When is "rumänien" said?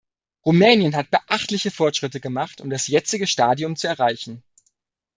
0.47-0.95